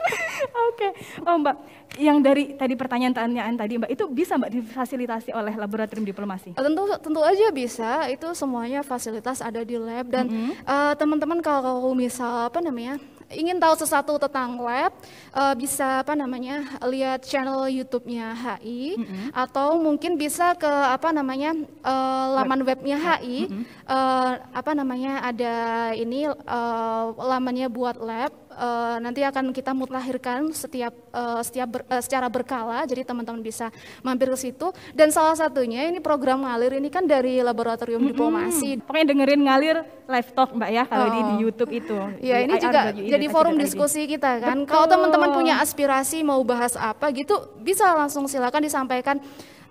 Oke, 0.71 0.93
okay. 0.93 1.25
oh 1.26 1.40
Mbak, 1.40 1.57
yang 1.99 2.19
dari 2.23 2.55
tadi 2.55 2.78
pertanyaan-pertanyaan 2.78 3.55
tadi 3.59 3.75
Mbak 3.81 3.90
itu 3.90 4.05
bisa 4.07 4.38
Mbak 4.38 4.52
difasilitasi 4.52 5.31
oleh 5.35 5.57
laboratorium 5.57 6.07
diplomasi? 6.07 6.55
Tentu 6.55 6.85
tentu 7.00 7.21
aja 7.25 7.50
bisa, 7.50 8.07
itu 8.07 8.28
semuanya 8.37 8.87
fasilitas 8.87 9.43
ada 9.43 9.64
di 9.66 9.75
lab 9.81 10.07
dan 10.07 10.28
mm 10.28 10.37
-hmm. 10.37 10.52
uh, 10.62 10.93
teman-teman 10.95 11.40
kalau 11.43 11.90
misal 11.97 12.47
apa 12.47 12.61
namanya 12.62 13.00
ingin 13.35 13.59
tahu 13.59 13.75
sesuatu 13.75 14.14
tentang 14.23 14.54
lab 14.62 14.95
uh, 15.35 15.54
bisa 15.59 16.06
apa 16.06 16.14
namanya 16.14 16.78
lihat 16.87 17.26
channel 17.26 17.66
YouTube-nya 17.66 18.33
HI 18.35 18.95
mm 18.95 19.04
-hmm. 19.04 19.28
atau 19.35 19.75
mungkin 19.83 20.14
bisa 20.14 20.54
ke 20.54 20.68
apa 20.68 21.11
namanya 21.11 21.54
uh, 21.83 22.26
laman 22.38 22.62
Web. 22.62 22.78
webnya 22.78 22.99
HI 22.99 23.47
mm 23.47 23.50
-hmm. 23.50 23.64
uh, 23.90 24.33
apa 24.54 24.73
namanya 24.78 25.26
ada 25.26 25.54
ini 25.97 26.30
uh, 26.30 27.04
lamannya 27.18 27.66
buat 27.66 27.99
lab 27.99 28.45
uh, 28.56 28.96
nanti 28.98 29.22
akan 29.22 29.52
kita 29.52 29.76
mutlahirkan 29.76 30.50
setiap 30.50 30.92
uh, 31.12 31.40
setiap 31.44 31.68
ber, 31.68 31.80
uh, 31.86 32.02
secara 32.02 32.26
berkala 32.32 32.82
jadi 32.88 33.04
teman-teman 33.04 33.44
bisa 33.44 33.68
mampir 34.00 34.32
ke 34.32 34.38
situ 34.40 34.72
dan 34.96 35.12
salah 35.12 35.36
satunya 35.36 35.86
ini 35.86 36.00
program 36.00 36.42
ngalir 36.42 36.80
ini 36.80 36.88
kan 36.88 37.04
dari 37.04 37.44
laboratorium 37.44 38.00
mm 38.00 38.04
-hmm. 38.04 38.12
diplomasi 38.16 38.68
pokoknya 38.82 39.06
dengerin 39.12 39.40
ngalir 39.44 39.76
live 40.06 40.30
talk 40.32 40.50
mbak 40.54 40.70
ya 40.72 40.84
kalau 40.88 41.06
oh. 41.06 41.12
di, 41.12 41.20
di 41.20 41.34
YouTube 41.44 41.72
itu 41.75 41.98
ya 42.22 42.36
ini 42.42 42.54
juga 42.56 42.94
jadi 42.94 43.26
forum 43.28 43.54
diskusi 43.60 44.08
kita 44.08 44.40
kan 44.40 44.64
Betul. 44.64 44.70
kalau 44.72 44.86
teman-teman 44.88 45.30
punya 45.36 45.54
aspirasi 45.60 46.25
mau 46.25 46.40
bahas 46.46 46.75
apa 46.78 47.12
gitu 47.12 47.34
bisa 47.60 47.92
langsung 47.92 48.25
silakan 48.30 48.64
disampaikan 48.64 49.18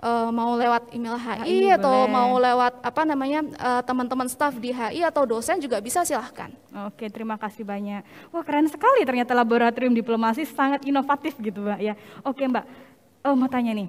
uh, 0.02 0.30
mau 0.34 0.56
lewat 0.58 0.92
email 0.96 1.16
HI, 1.16 1.44
HI 1.46 1.60
atau 1.76 2.08
boleh. 2.08 2.12
mau 2.12 2.32
lewat 2.40 2.74
apa 2.82 3.02
namanya 3.04 3.40
uh, 3.60 3.82
teman-teman 3.86 4.28
staff 4.28 4.56
di 4.58 4.72
HI 4.74 5.06
atau 5.06 5.24
dosen 5.28 5.60
juga 5.62 5.80
bisa 5.80 6.04
silahkan. 6.04 6.52
Oke, 6.88 7.08
terima 7.08 7.36
kasih 7.36 7.64
banyak. 7.64 8.04
Wah 8.34 8.44
keren 8.44 8.68
sekali 8.68 9.04
ternyata 9.08 9.32
laboratorium 9.38 9.96
diplomasi 9.96 10.44
sangat 10.44 10.84
inovatif 10.84 11.38
gitu 11.40 11.64
mbak 11.64 11.80
ya. 11.80 11.94
Oke 12.26 12.48
mbak, 12.48 12.66
oh, 13.24 13.36
mau 13.38 13.48
tanya 13.48 13.72
nih, 13.76 13.88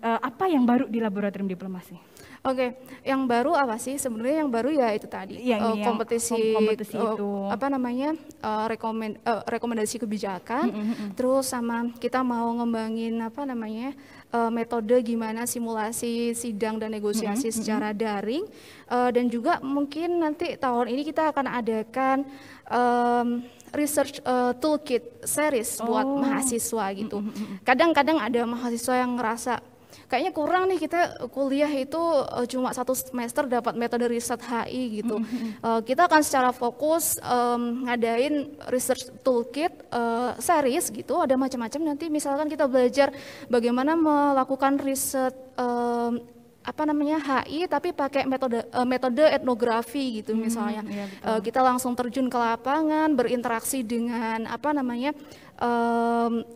uh, 0.00 0.20
apa 0.20 0.48
yang 0.48 0.64
baru 0.64 0.88
di 0.88 1.00
laboratorium 1.00 1.48
diplomasi? 1.48 2.11
Oke, 2.42 2.58
okay. 2.58 2.70
yang 3.06 3.22
baru 3.30 3.54
apa 3.54 3.78
sih? 3.78 3.94
Sebenarnya 3.94 4.42
yang 4.42 4.50
baru 4.50 4.74
ya 4.74 4.90
itu 4.90 5.06
tadi 5.06 5.38
yang 5.46 5.62
uh, 5.62 5.78
kompetisi, 5.78 6.50
kompetisi 6.50 6.98
uh, 6.98 7.14
itu 7.14 7.30
apa 7.46 7.70
namanya 7.70 8.18
uh, 8.42 8.66
rekomend, 8.66 9.22
uh, 9.22 9.46
rekomendasi 9.46 10.02
kebijakan. 10.02 10.74
Mm 10.74 10.82
-hmm. 10.82 11.08
Terus 11.14 11.46
sama 11.46 11.86
kita 12.02 12.26
mau 12.26 12.50
ngembangin 12.58 13.14
apa 13.22 13.46
namanya 13.46 13.94
uh, 14.34 14.50
metode 14.50 14.90
gimana 15.06 15.46
simulasi 15.46 16.34
sidang 16.34 16.82
dan 16.82 16.90
negosiasi 16.90 17.46
mm 17.46 17.52
-hmm. 17.54 17.58
secara 17.62 17.88
daring. 17.94 18.42
Uh, 18.90 19.14
dan 19.14 19.30
juga 19.30 19.62
mungkin 19.62 20.18
nanti 20.18 20.58
tahun 20.58 20.90
ini 20.90 21.06
kita 21.06 21.30
akan 21.30 21.46
adakan 21.46 22.26
um, 22.66 23.46
research 23.70 24.18
uh, 24.26 24.50
toolkit 24.58 25.22
series 25.22 25.78
oh. 25.78 25.94
buat 25.94 26.10
mahasiswa 26.10 26.90
gitu. 26.90 27.22
Kadang-kadang 27.62 28.18
ada 28.18 28.50
mahasiswa 28.50 28.98
yang 28.98 29.14
ngerasa 29.14 29.62
kayaknya 30.08 30.32
kurang 30.32 30.68
nih 30.68 30.78
kita 30.80 31.28
kuliah 31.32 31.70
itu 31.70 31.98
uh, 31.98 32.46
cuma 32.48 32.72
satu 32.72 32.92
semester 32.92 33.48
dapat 33.48 33.74
metode 33.76 34.06
riset 34.08 34.40
HI 34.40 35.02
gitu. 35.02 35.20
Mm-hmm. 35.20 35.62
Uh, 35.62 35.80
kita 35.84 36.06
akan 36.08 36.20
secara 36.24 36.50
fokus 36.50 37.16
um, 37.22 37.86
ngadain 37.88 38.52
research 38.68 39.08
toolkit 39.22 39.72
uh, 39.92 40.36
series 40.36 40.90
gitu, 40.90 41.20
ada 41.20 41.36
macam-macam 41.36 41.94
nanti 41.94 42.08
misalkan 42.08 42.48
kita 42.48 42.68
belajar 42.68 43.12
bagaimana 43.48 43.96
melakukan 43.96 44.80
riset 44.80 45.34
um, 45.56 46.20
apa 46.62 46.82
namanya 46.86 47.18
HI 47.18 47.66
tapi 47.66 47.90
pakai 47.90 48.22
metode 48.22 48.62
uh, 48.70 48.86
metode 48.86 49.26
etnografi 49.26 50.22
gitu 50.22 50.32
hmm, 50.32 50.40
misalnya 50.40 50.82
uh, 51.26 51.42
kita 51.42 51.58
langsung 51.58 51.98
terjun 51.98 52.30
ke 52.30 52.38
lapangan 52.38 53.10
berinteraksi 53.18 53.82
dengan 53.82 54.46
apa 54.46 54.70
namanya 54.70 55.10
um, 55.58 56.46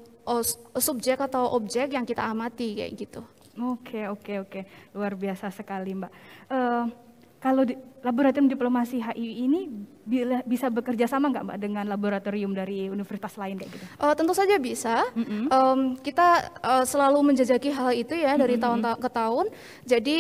subjek 0.76 1.22
atau 1.22 1.54
objek 1.54 1.94
yang 1.94 2.02
kita 2.02 2.26
amati 2.26 2.74
kayak 2.74 2.92
gitu. 2.98 3.22
Oke, 3.56 4.04
oke, 4.10 4.32
oke. 4.44 4.60
Luar 4.92 5.16
biasa 5.16 5.48
sekali, 5.48 5.96
Mbak. 5.96 6.12
Uh, 6.52 6.84
kalau 7.36 7.62
di, 7.68 7.76
laboratorium 8.00 8.48
diplomasi 8.48 9.02
HI 9.02 9.44
ini 9.44 9.68
bila, 10.06 10.38
bisa 10.46 10.70
bekerja 10.70 11.10
sama 11.10 11.28
nggak 11.34 11.44
Mbak 11.50 11.58
dengan 11.58 11.84
laboratorium 11.90 12.54
dari 12.54 12.86
universitas 12.86 13.34
lain 13.34 13.58
kayak 13.58 13.70
gitu? 13.74 13.84
Uh, 13.98 14.14
tentu 14.14 14.32
saja 14.32 14.56
bisa. 14.62 15.02
Mm 15.12 15.24
-hmm. 15.26 15.42
um, 15.50 15.80
kita 15.98 16.46
uh, 16.62 16.84
selalu 16.86 17.34
menjajaki 17.34 17.74
hal 17.74 17.90
itu 17.90 18.14
ya 18.14 18.38
dari 18.38 18.56
mm 18.56 18.62
-hmm. 18.62 18.82
tahun 18.84 19.02
ke 19.02 19.10
tahun. 19.10 19.46
Jadi 19.82 20.18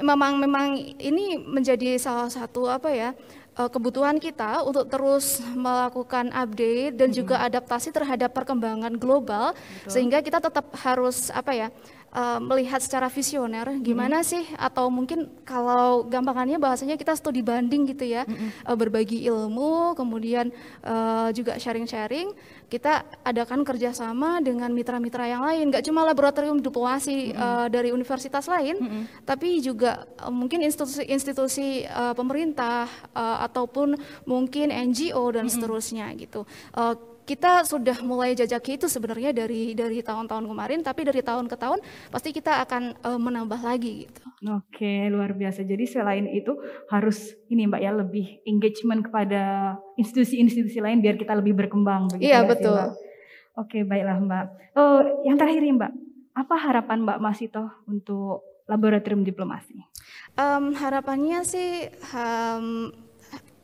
memang 0.00 0.40
memang 0.40 0.66
ini 0.96 1.36
menjadi 1.38 2.00
salah 2.00 2.32
satu 2.32 2.72
apa 2.72 2.88
ya 2.88 3.12
uh, 3.60 3.68
kebutuhan 3.68 4.16
kita 4.20 4.64
untuk 4.64 4.88
terus 4.88 5.40
melakukan 5.56 6.32
update 6.32 6.96
dan 6.96 7.08
mm 7.08 7.12
-hmm. 7.12 7.20
juga 7.20 7.36
adaptasi 7.44 7.92
terhadap 7.92 8.32
perkembangan 8.32 8.96
global 8.96 9.52
Betul. 9.52 9.90
sehingga 9.92 10.18
kita 10.20 10.40
tetap 10.40 10.72
harus 10.80 11.32
apa 11.32 11.52
ya 11.52 11.68
uh, 12.12 12.38
melihat 12.42 12.78
secara 12.82 13.10
visioner 13.10 13.66
gimana 13.82 14.20
hmm. 14.22 14.26
sih 14.26 14.44
atau 14.56 14.90
mungkin 14.92 15.30
kalau 15.42 16.06
gampangannya 16.06 16.60
bahasanya 16.60 16.94
kita 16.98 17.16
studi 17.16 17.40
banding 17.42 17.88
gitu 17.90 18.06
ya 18.06 18.28
hmm. 18.28 18.66
uh, 18.66 18.76
berbagi 18.76 19.26
ilmu 19.26 19.96
kemudian 19.98 20.52
uh, 20.84 21.32
juga 21.34 21.56
sharing-sharing 21.58 22.30
kita 22.66 23.06
adakan 23.22 23.62
kerjasama 23.62 24.42
dengan 24.42 24.74
mitra-mitra 24.74 25.26
yang 25.26 25.42
lain 25.46 25.70
nggak 25.70 25.86
cuma 25.86 26.02
laboratorium 26.02 26.58
diplomasi 26.58 27.30
hmm. 27.30 27.38
uh, 27.38 27.66
dari 27.70 27.94
universitas 27.94 28.50
lain 28.50 28.76
hmm. 28.78 29.04
tapi 29.22 29.62
juga 29.62 30.02
uh, 30.18 30.34
mungkin 30.34 30.66
institusi-institusi 30.66 31.86
uh, 31.86 32.14
pemerintah 32.18 32.90
uh, 33.14 33.46
ataupun 33.46 33.94
mungkin 34.26 34.74
NGO 34.74 35.30
dan 35.30 35.46
hmm. 35.46 35.52
seterusnya 35.54 36.10
gitu 36.18 36.42
uh, 36.74 36.98
kita 37.26 37.66
sudah 37.66 37.98
mulai 38.06 38.38
jajaki 38.38 38.78
itu 38.78 38.86
sebenarnya 38.86 39.34
dari 39.34 39.74
dari 39.74 39.98
tahun-tahun 39.98 40.46
kemarin, 40.46 40.80
tapi 40.86 41.02
dari 41.02 41.26
tahun 41.26 41.50
ke 41.50 41.58
tahun 41.58 41.82
pasti 42.14 42.30
kita 42.30 42.62
akan 42.62 43.02
uh, 43.02 43.18
menambah 43.18 43.66
lagi 43.66 44.06
gitu. 44.06 44.22
Oke, 44.46 45.10
luar 45.10 45.34
biasa. 45.34 45.66
Jadi 45.66 45.90
selain 45.90 46.30
itu 46.30 46.54
harus 46.86 47.34
ini 47.50 47.66
Mbak 47.66 47.82
ya 47.82 47.92
lebih 47.98 48.26
engagement 48.46 49.02
kepada 49.10 49.74
institusi-institusi 49.96 50.78
lain 50.80 51.00
biar 51.00 51.16
kita 51.16 51.32
lebih 51.32 51.56
berkembang 51.56 52.12
begitu 52.12 52.28
Iya, 52.28 52.44
ya, 52.44 52.48
betul. 52.48 52.76
Mbak? 52.76 52.90
Oke, 53.56 53.78
baiklah 53.88 54.18
Mbak. 54.20 54.46
Oh, 54.76 55.00
yang 55.24 55.36
terakhir 55.40 55.64
nih 55.64 55.74
Mbak, 55.74 55.92
apa 56.36 56.54
harapan 56.60 56.98
Mbak 57.08 57.18
Masito 57.24 57.64
untuk 57.88 58.44
laboratorium 58.68 59.24
diplomasi? 59.24 59.80
Um, 60.36 60.76
harapannya 60.76 61.40
sih 61.48 61.88
um, 62.12 62.92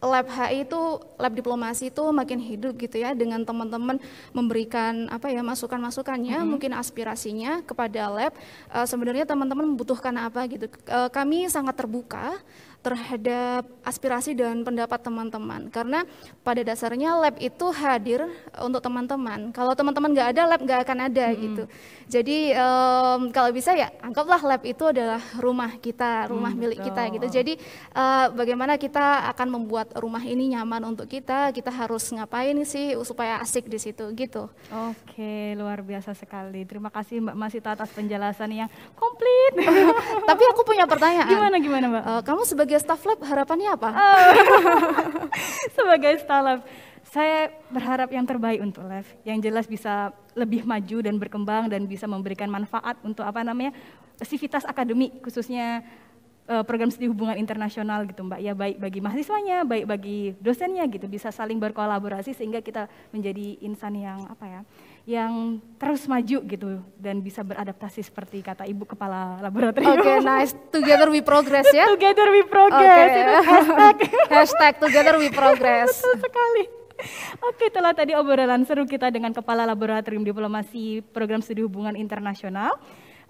lab 0.03 0.27
HI 0.27 0.67
itu 0.67 0.99
lab 1.15 1.31
diplomasi 1.31 1.95
itu 1.95 2.03
makin 2.11 2.43
hidup 2.43 2.75
gitu 2.75 2.99
ya 2.99 3.15
dengan 3.15 3.47
teman-teman 3.47 4.03
memberikan 4.35 5.07
apa 5.07 5.31
ya 5.31 5.47
masukan-masukannya 5.47 6.35
mm 6.35 6.43
-hmm. 6.43 6.51
mungkin 6.51 6.73
aspirasinya 6.75 7.63
kepada 7.63 8.11
lab 8.11 8.35
uh, 8.75 8.83
sebenarnya 8.83 9.23
teman-teman 9.23 9.63
membutuhkan 9.71 10.11
apa 10.19 10.51
gitu 10.51 10.67
uh, 10.91 11.07
kami 11.07 11.47
sangat 11.47 11.79
terbuka 11.79 12.35
terhadap 12.83 13.63
aspirasi 13.87 14.35
dan 14.35 14.67
pendapat 14.67 14.99
teman-teman. 15.01 15.71
Karena 15.71 16.03
pada 16.43 16.61
dasarnya 16.67 17.15
lab 17.15 17.39
itu 17.39 17.67
hadir 17.71 18.27
untuk 18.59 18.83
teman-teman. 18.83 19.55
Kalau 19.55 19.73
teman-teman 19.73 20.11
nggak 20.11 20.29
ada 20.35 20.43
lab 20.51 20.61
nggak 20.61 20.81
akan 20.83 20.99
ada 21.07 21.27
hmm. 21.31 21.39
gitu. 21.39 21.65
Jadi 22.11 22.53
um, 22.59 23.31
kalau 23.31 23.51
bisa 23.55 23.73
ya 23.73 23.89
anggaplah 24.03 24.43
lab 24.43 24.63
itu 24.67 24.85
adalah 24.85 25.23
rumah 25.39 25.79
kita 25.79 26.29
rumah 26.29 26.53
hmm, 26.53 26.61
milik 26.61 26.79
kita 26.83 27.03
gitu. 27.15 27.27
jadi 27.33 27.53
uh, 27.97 28.27
bagaimana 28.35 28.77
kita 28.77 29.31
akan 29.33 29.49
membuat 29.49 29.95
rumah 29.97 30.21
ini 30.21 30.53
nyaman 30.53 30.93
untuk 30.93 31.07
kita 31.09 31.55
kita 31.55 31.71
harus 31.73 32.05
ngapain 32.13 32.55
sih 32.67 32.99
supaya 33.07 33.39
asik 33.41 33.71
di 33.71 33.79
situ 33.81 34.05
gitu. 34.13 34.51
Oke 34.69 35.57
luar 35.57 35.81
biasa 35.81 36.13
sekali. 36.13 36.65
Terima 36.69 36.93
kasih 36.93 37.25
mbak 37.25 37.37
Masita 37.39 37.73
atas 37.73 37.91
penjelasan 37.95 38.51
yang 38.53 38.69
komplit. 38.99 39.65
Tapi 40.31 40.43
aku 40.53 40.61
punya 40.67 40.85
pertanyaan. 40.85 41.31
Gimana 41.31 41.57
gimana 41.63 41.87
mbak? 41.89 42.05
Uh, 42.05 42.23
kamu 42.25 42.43
sebagai 42.45 42.72
sebagai 42.73 42.89
staff 42.89 43.05
lab 43.05 43.21
harapannya 43.21 43.69
apa? 43.77 43.91
sebagai 45.77 46.13
staff 46.25 46.41
lab, 46.41 46.61
saya 47.13 47.53
berharap 47.69 48.09
yang 48.09 48.25
terbaik 48.25 48.65
untuk 48.65 48.89
lab, 48.89 49.05
yang 49.29 49.37
jelas 49.45 49.69
bisa 49.69 50.17
lebih 50.33 50.65
maju 50.65 51.05
dan 51.05 51.21
berkembang 51.21 51.69
dan 51.69 51.85
bisa 51.85 52.09
memberikan 52.09 52.49
manfaat 52.49 52.97
untuk 53.05 53.29
apa 53.29 53.45
namanya 53.45 53.77
sivitas 54.25 54.65
akademik 54.65 55.21
khususnya 55.21 55.85
uh, 56.49 56.65
program 56.65 56.89
studi 56.89 57.13
hubungan 57.13 57.37
internasional 57.37 58.09
gitu 58.09 58.25
Mbak. 58.25 58.41
Ya 58.41 58.57
baik 58.57 58.81
bagi 58.81 59.05
mahasiswanya 59.05 59.69
baik 59.69 59.85
bagi 59.85 60.33
dosennya 60.41 60.89
gitu 60.89 61.05
bisa 61.13 61.29
saling 61.29 61.61
berkolaborasi 61.61 62.33
sehingga 62.33 62.65
kita 62.65 62.89
menjadi 63.13 63.61
insan 63.61 64.01
yang 64.01 64.25
apa 64.33 64.49
ya 64.49 64.61
yang 65.03 65.59
terus 65.83 66.07
maju 66.07 66.39
gitu 66.47 66.79
dan 66.95 67.19
bisa 67.19 67.43
beradaptasi 67.43 68.07
seperti 68.07 68.39
kata 68.39 68.63
ibu 68.71 68.87
kepala 68.87 69.43
laboratorium. 69.43 69.99
Oke, 69.99 70.07
okay, 70.07 70.19
nice. 70.23 70.55
Together 70.71 71.11
we 71.11 71.19
progress 71.19 71.67
ya. 71.75 71.91
together 71.91 72.31
we 72.31 72.47
progress. 72.47 73.11
Okay. 73.11 73.19
Itu 73.19 73.35
hashtag. 73.43 73.97
hashtag 74.39 74.73
together 74.79 75.15
we 75.19 75.29
progress. 75.35 75.99
Betul 75.99 76.23
sekali. 76.23 76.65
Oke, 77.43 77.67
telah 77.75 77.91
tadi 77.91 78.15
obrolan 78.15 78.63
seru 78.63 78.87
kita 78.87 79.11
dengan 79.11 79.35
Kepala 79.35 79.67
Laboratorium 79.67 80.23
Diplomasi 80.23 81.03
Program 81.11 81.43
Studi 81.43 81.67
Hubungan 81.67 81.99
Internasional. 81.99 82.79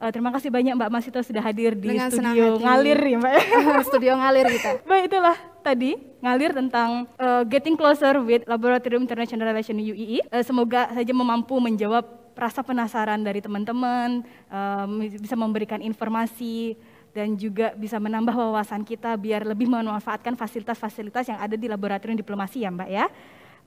Uh, 0.02 0.10
terima 0.10 0.34
kasih 0.34 0.50
banyak 0.50 0.74
Mbak 0.74 0.90
Masito 0.90 1.22
sudah 1.22 1.38
hadir 1.38 1.78
di 1.78 1.94
Dengan 1.94 2.10
studio 2.10 2.58
ngalir 2.58 2.98
ya 2.98 3.16
Mbak. 3.22 3.34
studio 3.86 4.12
ngalir 4.18 4.46
kita. 4.50 4.70
Baik 4.82 5.06
itulah 5.06 5.38
tadi 5.62 5.94
ngalir 6.18 6.50
tentang 6.50 7.06
uh, 7.22 7.46
Getting 7.46 7.78
Closer 7.78 8.18
with 8.18 8.42
Laboratorium 8.50 9.06
International 9.06 9.54
Relation 9.54 9.78
UII. 9.78 10.26
Uh, 10.26 10.42
semoga 10.42 10.90
saja 10.90 11.12
memampu 11.14 11.54
menjawab 11.62 12.02
rasa 12.34 12.66
penasaran 12.66 13.22
dari 13.22 13.38
teman-teman, 13.38 14.26
uh, 14.50 14.90
bisa 15.22 15.38
memberikan 15.38 15.78
informasi 15.78 16.74
dan 17.14 17.38
juga 17.38 17.70
bisa 17.78 18.02
menambah 18.02 18.34
wawasan 18.34 18.82
kita 18.82 19.14
biar 19.14 19.46
lebih 19.46 19.70
memanfaatkan 19.70 20.34
fasilitas-fasilitas 20.34 21.30
yang 21.30 21.38
ada 21.38 21.54
di 21.54 21.70
laboratorium 21.70 22.18
diplomasi 22.18 22.66
ya 22.66 22.74
Mbak 22.74 22.90
ya. 22.90 23.06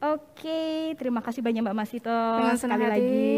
Oke, 0.03 0.91
terima 0.99 1.23
kasih 1.23 1.39
banyak 1.39 1.63
Mbak 1.63 1.77
Masito 1.77 2.11
dengan 2.11 2.59
sekali 2.59 2.83
hati. 2.83 2.91
lagi 2.99 3.31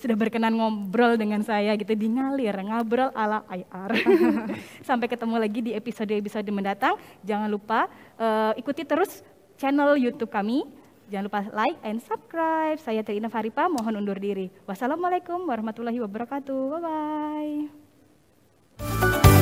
sudah 0.00 0.16
berkenan 0.16 0.56
ngobrol 0.56 1.20
dengan 1.20 1.44
saya 1.44 1.76
gitu 1.76 1.92
di 1.92 2.08
ngalir 2.08 2.56
ngobrol 2.64 3.12
ala 3.12 3.44
IR. 3.52 3.92
Sampai 4.88 5.04
ketemu 5.04 5.36
lagi 5.36 5.60
di 5.60 5.76
episode-episode 5.76 6.48
mendatang. 6.48 6.96
Jangan 7.28 7.52
lupa 7.52 7.92
uh, 8.16 8.56
ikuti 8.56 8.88
terus 8.88 9.20
channel 9.60 10.00
YouTube 10.00 10.32
kami. 10.32 10.64
Jangan 11.12 11.24
lupa 11.28 11.40
like 11.52 11.76
and 11.84 12.00
subscribe. 12.00 12.80
Saya 12.80 13.04
Trina 13.04 13.28
Faripa, 13.28 13.68
mohon 13.68 14.00
undur 14.00 14.16
diri. 14.16 14.48
Wassalamualaikum 14.64 15.44
warahmatullahi 15.44 16.00
wabarakatuh. 16.00 16.80
Bye 16.80 17.68
bye. 18.80 19.37